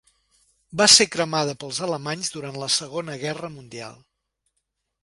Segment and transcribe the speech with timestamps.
[0.81, 4.07] Va ser cremada pels alemanys durant la Segona Guerra Mundial.